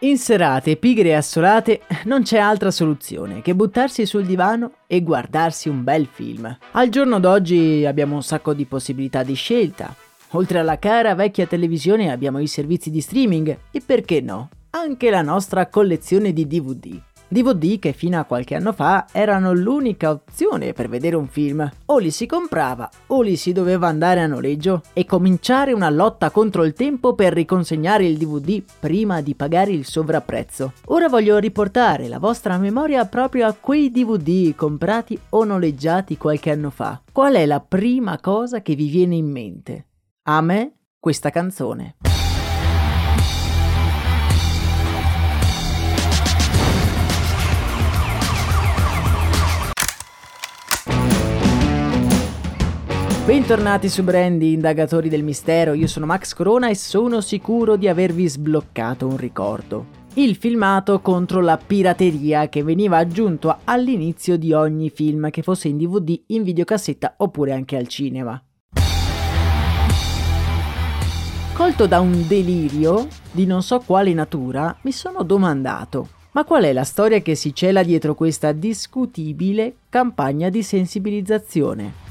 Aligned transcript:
In 0.00 0.18
serate 0.18 0.76
pigre 0.76 1.08
e 1.08 1.14
assolate 1.14 1.80
non 2.04 2.22
c'è 2.22 2.36
altra 2.36 2.70
soluzione 2.70 3.40
che 3.40 3.54
buttarsi 3.54 4.04
sul 4.04 4.26
divano 4.26 4.72
e 4.86 5.02
guardarsi 5.02 5.70
un 5.70 5.82
bel 5.84 6.06
film. 6.06 6.54
Al 6.72 6.90
giorno 6.90 7.18
d'oggi 7.18 7.86
abbiamo 7.86 8.14
un 8.14 8.22
sacco 8.22 8.52
di 8.52 8.66
possibilità 8.66 9.22
di 9.22 9.32
scelta. 9.32 9.94
Oltre 10.32 10.58
alla 10.58 10.78
cara 10.78 11.14
vecchia 11.14 11.46
televisione 11.46 12.10
abbiamo 12.10 12.40
i 12.40 12.46
servizi 12.46 12.90
di 12.90 13.00
streaming 13.00 13.58
e 13.70 13.80
perché 13.80 14.20
no, 14.20 14.50
anche 14.70 15.08
la 15.08 15.22
nostra 15.22 15.66
collezione 15.68 16.34
di 16.34 16.46
DVD. 16.46 17.00
DVD 17.28 17.78
che 17.78 17.92
fino 17.92 18.18
a 18.18 18.24
qualche 18.24 18.54
anno 18.54 18.72
fa 18.72 19.06
erano 19.12 19.52
l'unica 19.52 20.10
opzione 20.10 20.72
per 20.72 20.88
vedere 20.88 21.16
un 21.16 21.26
film. 21.26 21.68
O 21.86 21.98
li 21.98 22.10
si 22.10 22.26
comprava 22.26 22.88
o 23.08 23.22
li 23.22 23.36
si 23.36 23.52
doveva 23.52 23.88
andare 23.88 24.20
a 24.20 24.26
noleggio 24.26 24.82
e 24.92 25.04
cominciare 25.04 25.72
una 25.72 25.90
lotta 25.90 26.30
contro 26.30 26.64
il 26.64 26.72
tempo 26.72 27.14
per 27.14 27.32
riconsegnare 27.32 28.06
il 28.06 28.16
DVD 28.16 28.62
prima 28.80 29.20
di 29.20 29.34
pagare 29.34 29.72
il 29.72 29.84
sovrapprezzo. 29.84 30.72
Ora 30.86 31.08
voglio 31.08 31.38
riportare 31.38 32.08
la 32.08 32.18
vostra 32.18 32.58
memoria 32.58 33.04
proprio 33.06 33.46
a 33.46 33.56
quei 33.58 33.90
DVD 33.90 34.54
comprati 34.54 35.18
o 35.30 35.44
noleggiati 35.44 36.16
qualche 36.16 36.50
anno 36.50 36.70
fa. 36.70 37.02
Qual 37.12 37.34
è 37.34 37.46
la 37.46 37.60
prima 37.60 38.18
cosa 38.20 38.62
che 38.62 38.74
vi 38.74 38.88
viene 38.88 39.16
in 39.16 39.30
mente? 39.30 39.86
A 40.28 40.40
me 40.40 40.72
questa 40.98 41.30
canzone. 41.30 41.96
Bentornati 53.26 53.88
su 53.88 54.04
Brandy, 54.04 54.52
indagatori 54.52 55.08
del 55.08 55.24
mistero, 55.24 55.72
io 55.72 55.88
sono 55.88 56.06
Max 56.06 56.32
Corona 56.32 56.68
e 56.68 56.76
sono 56.76 57.20
sicuro 57.20 57.74
di 57.74 57.88
avervi 57.88 58.28
sbloccato 58.28 59.08
un 59.08 59.16
ricordo. 59.16 59.86
Il 60.14 60.36
filmato 60.36 61.00
contro 61.00 61.40
la 61.40 61.56
pirateria 61.56 62.48
che 62.48 62.62
veniva 62.62 62.98
aggiunto 62.98 63.58
all'inizio 63.64 64.38
di 64.38 64.52
ogni 64.52 64.90
film 64.90 65.28
che 65.30 65.42
fosse 65.42 65.66
in 65.66 65.76
DVD, 65.76 66.22
in 66.28 66.44
videocassetta 66.44 67.14
oppure 67.16 67.52
anche 67.52 67.76
al 67.76 67.88
cinema. 67.88 68.40
Colto 71.52 71.86
da 71.88 71.98
un 71.98 72.28
delirio 72.28 73.08
di 73.32 73.44
non 73.44 73.60
so 73.64 73.80
quale 73.80 74.14
natura, 74.14 74.78
mi 74.82 74.92
sono 74.92 75.24
domandato 75.24 76.10
ma 76.36 76.44
qual 76.44 76.64
è 76.64 76.72
la 76.74 76.84
storia 76.84 77.22
che 77.22 77.34
si 77.34 77.54
cela 77.54 77.82
dietro 77.82 78.14
questa 78.14 78.52
discutibile 78.52 79.76
campagna 79.88 80.50
di 80.50 80.62
sensibilizzazione? 80.62 82.05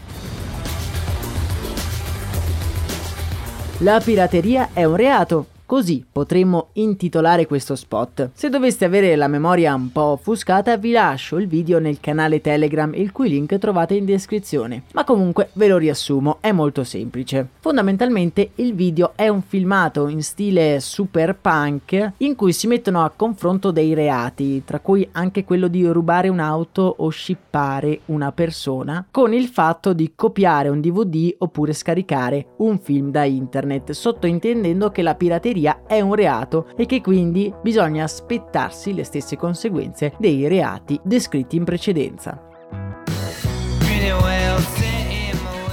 La 3.80 4.00
pirateria 4.00 4.70
è 4.74 4.86
un 4.86 4.96
reato, 4.96 5.48
Così 5.66 6.06
potremmo 6.10 6.65
intitolare 6.76 7.46
questo 7.46 7.76
spot. 7.76 8.32
Se 8.34 8.50
doveste 8.50 8.86
avere 8.86 9.16
la 9.16 9.28
memoria 9.28 9.74
un 9.76 9.92
po' 9.92 10.02
offuscata 10.02 10.78
vi 10.78 10.92
lascio 10.92 11.38
il 11.38 11.48
video 11.48 11.80
nel 11.80 12.00
canale 12.00 12.42
Telegram 12.42 12.94
il 12.96 13.12
cui 13.12 13.30
link 13.30 13.58
trovate 13.58 13.96
in 13.96 14.06
descrizione. 14.06 14.84
Ma 14.94 15.04
comunque 15.04 15.50
ve 15.54 15.68
lo 15.68 15.78
riassumo, 15.78 16.38
è 16.40 16.52
molto 16.52 16.84
semplice. 16.84 17.48
Fondamentalmente 17.60 18.52
il 18.56 18.74
video 18.74 19.14
è 19.16 19.28
un 19.28 19.42
filmato 19.42 20.08
in 20.08 20.22
stile 20.22 20.80
super 20.80 21.36
punk 21.36 22.14
in 22.18 22.36
cui 22.36 22.54
si 22.54 22.68
mettono 22.68 23.04
a 23.04 23.12
confronto 23.16 23.72
dei 23.72 23.94
reati, 23.94 24.64
tra 24.66 24.80
cui 24.80 25.08
anche 25.14 25.44
quello 25.44 25.68
di 25.68 25.86
rubare 25.86 26.30
un'auto 26.30 26.96
o 26.98 27.10
shippare 27.10 28.02
una 28.06 28.32
persona, 28.32 29.06
con 29.10 29.34
il 29.34 29.48
fatto 29.48 29.94
di 29.94 30.14
copiare 30.16 30.70
un 30.70 30.82
DVD 30.82 31.34
oppure 31.38 31.74
scaricare 31.74 32.48
un 32.58 32.80
film 32.80 33.12
da 33.12 33.24
internet, 33.24 33.92
sottointendendo 33.92 34.90
che 34.90 35.02
la 35.02 35.16
pirateria 35.16 35.82
è 35.88 36.02
un 36.02 36.14
reato 36.16 36.65
e 36.76 36.86
che 36.86 37.02
quindi 37.02 37.54
bisogna 37.62 38.04
aspettarsi 38.04 38.94
le 38.94 39.04
stesse 39.04 39.38
conseguenze 39.38 40.14
dei 40.18 40.48
reati 40.48 41.00
descritti 41.04 41.56
in 41.56 41.64
precedenza. 41.64 42.40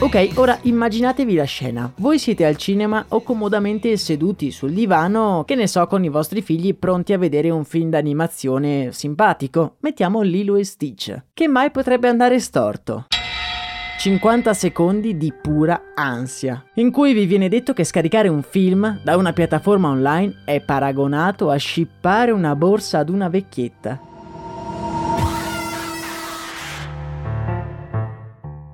Ok, 0.03 0.30
ora 0.34 0.58
immaginatevi 0.62 1.34
la 1.36 1.44
scena. 1.44 1.92
Voi 1.98 2.19
siete 2.19 2.44
al 2.44 2.56
cinema 2.56 3.04
o 3.08 3.22
comodamente 3.22 3.97
seduti 3.97 4.50
sul 4.50 4.72
divano, 4.72 5.44
che 5.47 5.54
ne 5.54 5.69
so, 5.69 5.86
con 5.86 6.03
i 6.03 6.08
vostri 6.08 6.42
figli 6.42 6.75
pronti 6.75 7.12
a 7.12 7.19
vedere 7.19 7.50
un 7.50 7.64
film 7.64 7.88
d'animazione 7.88 8.91
simpatico. 8.91 9.76
Mettiamo 9.78 10.22
Lilo 10.22 10.56
e 10.56 10.64
Stitch. 10.64 11.26
Che 11.32 11.47
mai 11.47 11.70
potrebbe 11.70 12.09
andare 12.09 12.41
storto? 12.41 13.06
50 14.03 14.53
secondi 14.53 15.17
di 15.17 15.33
pura 15.33 15.93
ansia, 15.95 16.65
in 16.75 16.91
cui 16.91 17.13
vi 17.13 17.25
viene 17.25 17.49
detto 17.49 17.73
che 17.73 17.85
scaricare 17.85 18.27
un 18.27 18.43
film 18.43 19.01
da 19.05 19.17
una 19.17 19.33
piattaforma 19.33 19.91
online 19.91 20.43
è 20.45 20.61
paragonato 20.61 21.51
a 21.51 21.55
scippare 21.55 22.33
una 22.33 22.57
borsa 22.57 22.99
ad 22.99 23.09
una 23.11 23.29
vecchietta. 23.29 24.01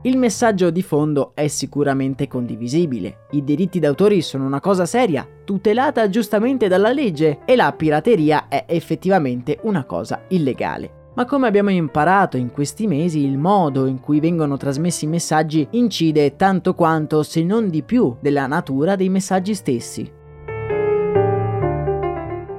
Il 0.00 0.16
messaggio 0.16 0.70
di 0.70 0.80
fondo 0.80 1.32
è 1.34 1.46
sicuramente 1.48 2.26
condivisibile. 2.26 3.26
I 3.32 3.44
diritti 3.44 3.78
d'autore 3.78 4.22
sono 4.22 4.46
una 4.46 4.60
cosa 4.60 4.86
seria, 4.86 5.28
tutelata 5.44 6.08
giustamente 6.08 6.68
dalla 6.68 6.90
legge, 6.90 7.40
e 7.44 7.54
la 7.54 7.70
pirateria 7.74 8.48
è 8.48 8.64
effettivamente 8.66 9.58
una 9.64 9.84
cosa 9.84 10.22
illegale 10.28 10.97
ma 11.18 11.24
come 11.24 11.48
abbiamo 11.48 11.70
imparato 11.70 12.36
in 12.36 12.52
questi 12.52 12.86
mesi 12.86 13.24
il 13.24 13.38
modo 13.38 13.86
in 13.86 13.98
cui 13.98 14.20
vengono 14.20 14.56
trasmessi 14.56 15.04
i 15.04 15.08
messaggi 15.08 15.66
incide 15.72 16.36
tanto 16.36 16.74
quanto, 16.74 17.24
se 17.24 17.42
non 17.42 17.68
di 17.70 17.82
più, 17.82 18.16
della 18.20 18.46
natura 18.46 18.94
dei 18.94 19.08
messaggi 19.08 19.52
stessi. 19.52 20.12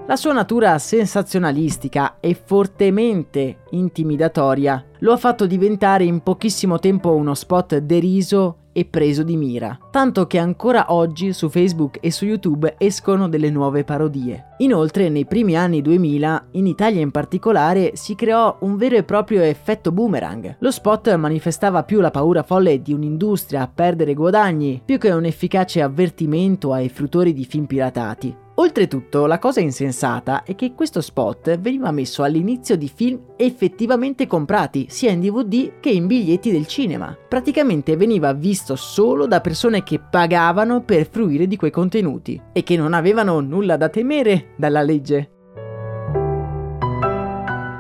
La 0.06 0.16
sua 0.18 0.34
natura 0.34 0.78
sensazionalistica 0.78 2.18
e 2.20 2.34
fortemente 2.34 3.60
intimidatoria 3.70 4.84
lo 5.00 5.14
ha 5.14 5.18
fatto 5.18 5.46
diventare 5.46 6.04
in 6.04 6.20
pochissimo 6.22 6.80
tempo 6.80 7.16
uno 7.16 7.36
spot 7.36 7.78
deriso 7.78 8.58
e 8.80 8.86
preso 8.86 9.24
di 9.24 9.36
mira, 9.36 9.78
tanto 9.92 10.26
che 10.26 10.38
ancora 10.38 10.94
oggi 10.94 11.34
su 11.34 11.50
Facebook 11.50 11.98
e 12.00 12.12
su 12.12 12.26
YouTube 12.26 12.76
escono 12.78 13.28
delle 13.28 13.50
nuove 13.50 13.84
parodie. 13.84 14.56
Inoltre, 14.60 15.10
nei 15.10 15.26
primi 15.26 15.58
anni 15.58 15.82
2000, 15.82 16.48
in 16.52 16.66
Italia 16.66 17.02
in 17.02 17.12
particolare, 17.12 17.92
si 17.96 18.16
creò 18.16 18.58
un 18.62 18.78
vero 18.78 18.96
e 18.96 19.04
proprio 19.04 19.42
effetto 19.42 19.92
boomerang. 19.92 20.56
Lo 20.60 20.72
spot 20.72 21.14
manifestava 21.16 21.84
più 21.84 22.00
la 22.00 22.10
paura 22.10 22.44
folle 22.44 22.82
di 22.82 22.94
un'industria 22.94 23.64
a 23.64 23.72
perdere 23.74 24.14
guadagni, 24.14 24.82
più 24.84 24.98
che 24.98 25.12
un 25.12 25.26
efficace 25.26 25.82
avvertimento 25.82 26.72
ai 26.72 26.88
fruttori 26.88 27.34
di 27.34 27.44
film 27.44 27.66
piratati. 27.66 28.48
Oltretutto, 28.60 29.26
la 29.26 29.40
cosa 29.40 29.62
insensata 29.62 30.44
è 30.44 30.54
che 30.54 30.74
questo 30.74 31.00
spot 31.00 31.58
veniva 31.60 31.92
messo 31.92 32.24
all'inizio 32.24 32.76
di 32.76 32.92
film 32.94 33.22
effettivamente 33.38 34.28
comprati, 34.28 34.88
sia 34.90 35.12
in 35.12 35.22
DVD 35.22 35.80
che 35.80 35.90
in 35.90 36.08
biglietti 36.08 36.52
del 36.52 36.68
cinema. 36.68 37.18
Praticamente 37.30 37.96
veniva 37.96 38.34
visto 38.34 38.76
solo 38.76 39.28
da 39.28 39.40
persone 39.40 39.82
che 39.82 40.00
pagavano 40.00 40.82
per 40.84 41.08
fruire 41.10 41.48
di 41.48 41.56
quei 41.56 41.72
contenuti 41.72 42.42
e 42.52 42.64
che 42.64 42.76
non 42.76 42.94
avevano 42.94 43.40
nulla 43.40 43.78
da 43.78 43.88
temere 43.88 44.50
dalla 44.58 44.82
legge. 44.82 45.39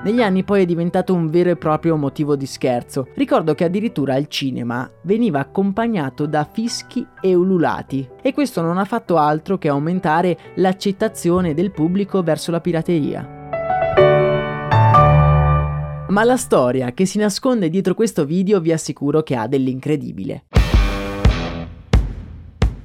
Negli 0.01 0.21
anni 0.21 0.45
poi 0.45 0.61
è 0.61 0.65
diventato 0.65 1.13
un 1.13 1.29
vero 1.29 1.49
e 1.49 1.57
proprio 1.57 1.97
motivo 1.97 2.37
di 2.37 2.45
scherzo. 2.45 3.09
Ricordo 3.15 3.53
che 3.53 3.65
addirittura 3.65 4.13
al 4.13 4.27
cinema 4.27 4.89
veniva 5.01 5.39
accompagnato 5.39 6.25
da 6.25 6.47
fischi 6.49 7.05
e 7.19 7.35
ululati 7.35 8.07
e 8.21 8.33
questo 8.33 8.61
non 8.61 8.77
ha 8.77 8.85
fatto 8.85 9.17
altro 9.17 9.57
che 9.57 9.67
aumentare 9.67 10.37
l'accettazione 10.55 11.53
del 11.53 11.71
pubblico 11.71 12.23
verso 12.23 12.49
la 12.49 12.61
pirateria. 12.61 13.37
Ma 16.07 16.23
la 16.23 16.37
storia 16.37 16.93
che 16.93 17.05
si 17.05 17.17
nasconde 17.17 17.69
dietro 17.69 17.93
questo 17.93 18.23
video 18.23 18.61
vi 18.61 18.71
assicuro 18.71 19.21
che 19.21 19.35
ha 19.35 19.47
dell'incredibile. 19.47 20.45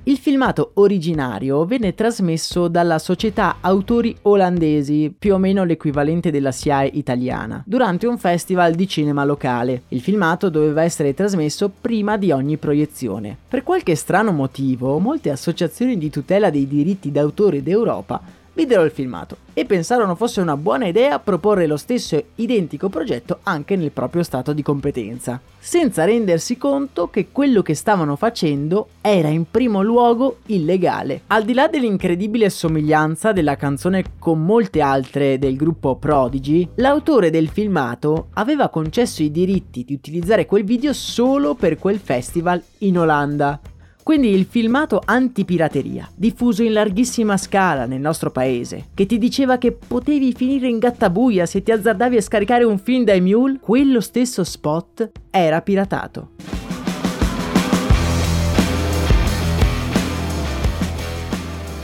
Il 0.07 0.19
filmato 0.19 0.73
originario 0.75 1.65
venne 1.65 1.95
trasmesso 1.95 2.69
dalla 2.69 2.99
società 2.99 3.57
autori 3.63 4.15
olandesi, 4.23 5.11
più 5.19 5.33
o 5.33 5.39
meno 5.39 5.65
l'equivalente 5.65 6.31
della 6.31 6.53
SIAE 6.53 6.91
italiana, 6.93 7.63
durante 7.65 8.07
un 8.07 8.19
festival 8.19 8.75
di 8.75 8.87
cinema 8.87 9.25
locale. 9.25 9.85
Il 9.89 10.03
filmato 10.03 10.51
doveva 10.51 10.83
essere 10.83 11.15
trasmesso 11.15 11.73
prima 11.81 12.19
di 12.19 12.33
ogni 12.33 12.59
proiezione. 12.59 13.35
Per 13.49 13.63
qualche 13.63 13.95
strano 13.95 14.31
motivo, 14.33 14.99
molte 14.99 15.31
associazioni 15.31 15.97
di 15.97 16.11
tutela 16.11 16.51
dei 16.51 16.69
diritti 16.69 17.11
d'autore 17.11 17.63
d'Europa 17.63 18.43
videro 18.55 18.83
il 18.85 18.91
filmato 18.91 19.37
e 19.53 19.65
pensarono 19.65 20.15
fosse 20.15 20.41
una 20.41 20.57
buona 20.57 20.87
idea 20.87 21.19
proporre 21.19 21.67
lo 21.67 21.77
stesso 21.77 22.21
identico 22.37 22.89
progetto 22.89 23.39
anche 23.45 23.77
nel 23.77 23.93
proprio 23.93 24.23
stato 24.23 24.53
di 24.53 24.63
competenza, 24.63 25.41
senza 25.59 26.05
rendersi 26.05 26.57
conto 26.57 27.09
che 27.09 27.29
quello 27.31 27.63
che 27.63 27.75
stavano 27.75 28.17
facendo 28.17 28.89
era 29.01 29.29
in 29.29 29.45
primo 29.51 29.83
luogo 29.83 30.39
illegale. 30.47 31.23
Al 31.29 31.45
di 31.45 31.55
là 31.55 31.69
dell'incredibile 31.69 32.51
somiglianza 32.51 33.33
della 33.33 33.57
canzone 33.57 34.05
con 34.19 34.45
molte 34.45 34.81
altre 34.81 35.39
del 35.39 35.57
gruppo 35.57 35.97
Prodigy, 35.97 36.69
l'autore 36.77 37.31
del 37.31 37.49
filmato 37.49 38.29
aveva 38.35 38.69
concesso 38.69 39.23
i 39.23 39.31
diritti 39.31 39.85
di 39.85 39.95
utilizzare 39.95 40.47
quel 40.47 40.65
video 40.65 40.93
solo 40.93 41.55
per 41.55 41.79
quel 41.79 41.99
festival 41.99 42.63
in 42.79 42.99
Olanda. 42.99 43.61
Quindi 44.05 44.29
il 44.29 44.45
filmato 44.45 45.01
antipirateria, 45.03 46.07
diffuso 46.15 46.63
in 46.63 46.75
larghissima 46.75 47.39
scala 47.39 47.87
nel 47.87 48.01
nostro 48.01 48.31
paese, 48.31 48.89
che 48.93 49.07
ti 49.07 49.17
diceva 49.17 49.57
che 49.57 49.73
potevi 49.73 50.35
finire 50.35 50.69
in 50.69 50.79
gattabuia 50.79 51.47
se 51.47 51.63
ti 51.63 51.73
azzardavi 51.73 52.19
a 52.19 52.21
scaricare 52.21 52.65
un 52.65 52.79
film 52.79 53.05
dai 53.05 53.23
mule, 53.23 53.57
quello 53.63 54.03
stesso 54.03 54.45
spot 54.45 55.11
era 55.31 55.63
piratato. 55.63 56.33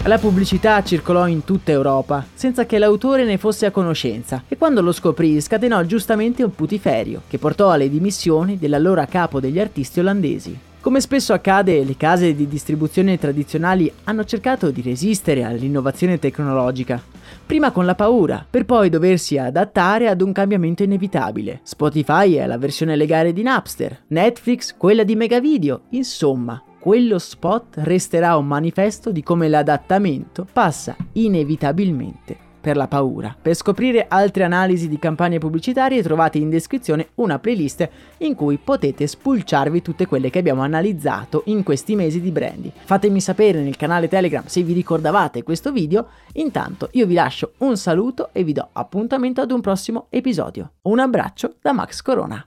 La 0.05 0.19
pubblicità 0.19 0.83
circolò 0.83 1.27
in 1.27 1.45
tutta 1.45 1.71
Europa, 1.71 2.27
senza 2.35 2.67
che 2.67 2.77
l'autore 2.77 3.25
ne 3.25 3.39
fosse 3.39 3.65
a 3.65 3.71
conoscenza, 3.71 4.45
e 4.47 4.59
quando 4.59 4.83
lo 4.83 4.93
scoprì 4.93 5.41
scatenò 5.41 5.83
giustamente 5.85 6.43
un 6.43 6.55
putiferio, 6.55 7.23
che 7.29 7.39
portò 7.39 7.71
alle 7.71 7.89
dimissioni 7.89 8.59
dell'allora 8.59 9.07
capo 9.07 9.41
degli 9.41 9.59
artisti 9.59 10.01
olandesi. 10.01 10.69
Come 10.81 11.03
spesso 11.03 11.35
accade, 11.35 11.85
le 11.85 11.95
case 11.99 12.35
di 12.35 12.49
distribuzione 12.49 13.19
tradizionali 13.19 13.93
hanno 14.05 14.25
cercato 14.25 14.71
di 14.71 14.81
resistere 14.81 15.45
all'innovazione 15.45 16.19
tecnologica, 16.19 16.99
prima 17.45 17.71
con 17.71 17.85
la 17.85 17.95
paura, 17.95 18.47
per 18.49 18.65
poi 18.65 18.89
doversi 18.89 19.37
adattare 19.37 20.09
ad 20.09 20.23
un 20.23 20.33
cambiamento 20.33 20.83
inevitabile. 20.83 21.61
Spotify 21.65 22.33
è 22.33 22.47
la 22.47 22.57
versione 22.57 22.97
legale 22.97 23.35
di 23.35 23.43
Napster, 23.43 24.05
Netflix 24.07 24.75
quella 24.75 25.05
di 25.05 25.17
Megavideo, 25.17 25.83
insomma, 25.91 26.63
quello 26.79 27.19
spot 27.19 27.75
resterà 27.81 28.39
un 28.39 28.47
manifesto 28.47 29.13
di 29.13 29.23
come 29.23 29.49
l'adattamento 29.49 30.47
passa 30.51 30.97
inevitabilmente 31.13 32.49
per 32.61 32.77
la 32.77 32.87
paura. 32.87 33.35
Per 33.41 33.55
scoprire 33.55 34.07
altre 34.09 34.45
analisi 34.45 34.89
di 34.89 34.99
campagne 34.99 35.39
pubblicitarie 35.39 36.03
trovate 36.03 36.39
in 36.39 36.51
descrizione 36.51 37.09
una 37.17 37.39
playlist 37.39 37.89
in 38.19 38.35
cui 38.35 38.59
potete 38.63 39.07
spulciarvi 39.07 39.83
tutte 39.83 40.07
quelle 40.07 40.31
che 40.31 40.39
abbiamo 40.39 40.63
analizzato 40.63 41.43
in 41.47 41.63
questi 41.63 41.95
mesi 41.97 42.21
di 42.21 42.31
branding. 42.31 42.73
Fatemi 42.85 43.21
sapere 43.21 43.63
nel 43.63 43.77
canale 43.77 44.09
Telegram 44.09 44.45
se 44.47 44.63
vi 44.63 44.73
ricordavate 44.73 45.43
questo 45.43 45.73
video, 45.73 46.09
intanto 46.35 46.89
io 46.93 47.07
vi 47.07 47.15
lascio 47.15 47.53
un 47.59 47.77
saluto 47.77 48.29
e 48.33 48.45
vi 48.45 48.53
do 48.53 48.69
appuntamento 48.73 49.41
ad 49.41 49.51
un 49.51 49.61
prossimo 49.61 50.07
episodio. 50.11 50.73
Un 50.83 50.99
abbraccio 50.99 51.55
da 51.61 51.73
Max 51.73 52.03
Corona. 52.03 52.47